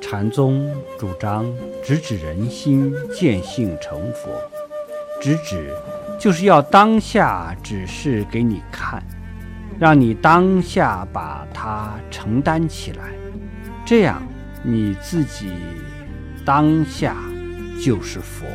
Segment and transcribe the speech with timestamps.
[0.00, 0.68] 禅宗
[0.98, 1.46] 主张
[1.84, 4.30] 直指人心见性成佛。
[5.20, 5.72] 直指
[6.18, 9.02] 就是要当下指示给你看
[9.78, 13.12] 让你当下把它承担起来。
[13.84, 14.22] 这样
[14.62, 15.50] 你自己
[16.44, 17.16] 当下
[17.82, 18.46] 就是佛。